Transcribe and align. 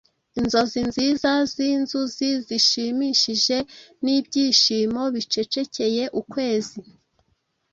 Inzozi 0.39 0.79
nziza 0.89 1.29
zinzuzi 1.53 2.29
zishimishije 2.47 3.57
Nibyishimo, 4.03 5.01
bicecekeye, 5.15 6.03
ukwezi! 6.19 6.79